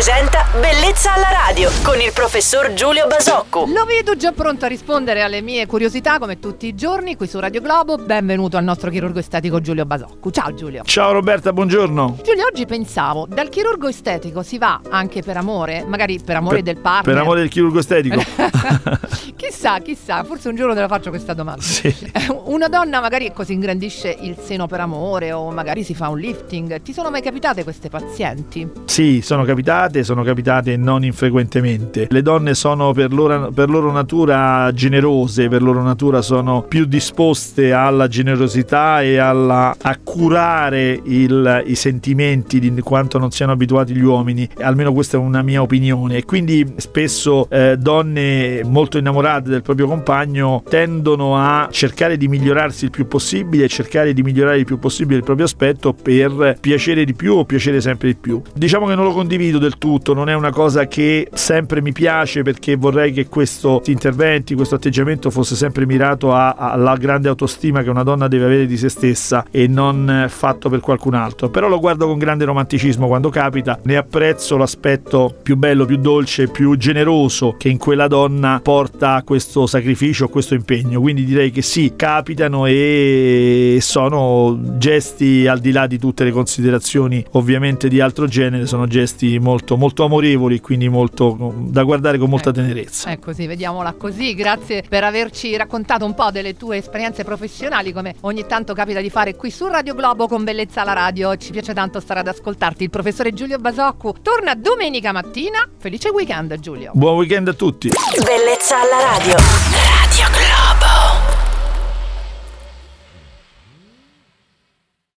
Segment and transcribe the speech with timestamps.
[0.00, 3.66] presenta Bellezza alla radio con il professor Giulio Basocco.
[3.66, 7.38] Lo vedo già pronto a rispondere alle mie curiosità come tutti i giorni qui su
[7.38, 7.98] Radio Globo.
[7.98, 10.30] Benvenuto al nostro chirurgo estetico Giulio Basocco.
[10.30, 10.84] Ciao Giulio.
[10.84, 12.16] Ciao Roberta, buongiorno.
[12.22, 15.84] Giulio, oggi pensavo, dal chirurgo estetico si va anche per amore?
[15.86, 17.14] Magari per amore Per- del partner?
[17.14, 18.22] Per amore del chirurgo estetico.
[19.50, 21.60] chissà, chissà, forse un giorno te la faccio questa domanda.
[21.60, 21.88] sì.
[21.88, 26.18] Eh, Una donna magari così ingrandisce il seno per amore o magari si fa un
[26.18, 26.80] lifting.
[26.82, 28.68] Ti sono mai capitate queste pazienti?
[28.84, 32.06] Sì, sono capitate, sono capitate non infrequentemente.
[32.10, 37.72] Le donne sono per loro, per loro natura generose, per loro natura sono più disposte
[37.72, 44.02] alla generosità e alla, a curare il- i sentimenti di quanto non siano abituati gli
[44.02, 44.48] uomini.
[44.60, 46.16] Almeno questa è una mia opinione.
[46.18, 52.84] E quindi spesso eh, donne molto innamorate del proprio compagno tendono a cercare di migliorarsi
[52.84, 57.14] il più possibile cercare di migliorare il più possibile il proprio aspetto per piacere di
[57.14, 58.42] più o piacere sempre di più.
[58.54, 62.42] Diciamo che non lo condivido del tutto, non è una cosa che sempre mi piace
[62.42, 67.90] perché vorrei che questo interventi, questo atteggiamento fosse sempre mirato a- alla grande autostima che
[67.90, 71.48] una donna deve avere di se stessa e non fatto per qualcun altro.
[71.48, 76.48] Però lo guardo con grande romanticismo quando capita, ne apprezzo l'aspetto più bello, più dolce,
[76.48, 81.00] più generoso che in quella donna porta a questo sacrificio, a questo impegno.
[81.00, 87.24] Quindi direi che sì, capitano e sono gesti al di là di tutte le considerazioni
[87.34, 92.50] ovviamente di altro genere, sono gesti molto, molto amorevoli, quindi molto da guardare con molta
[92.50, 92.54] Eh.
[92.54, 93.10] tenerezza.
[93.10, 94.34] È così, vediamola così.
[94.34, 99.10] Grazie per averci raccontato un po' delle tue esperienze professionali, come ogni tanto capita di
[99.10, 101.36] fare qui su Radio Globo con Bellezza alla Radio.
[101.36, 102.82] Ci piace tanto stare ad ascoltarti.
[102.82, 105.68] Il professore Giulio Basoccu torna domenica mattina.
[105.78, 106.90] Felice weekend, Giulio.
[106.94, 107.90] Buon weekend a tutti!
[108.24, 109.89] Bellezza alla Radio.